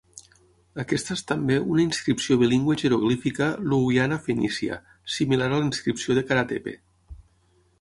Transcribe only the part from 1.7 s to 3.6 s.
una inscripció bilingüe jeroglífica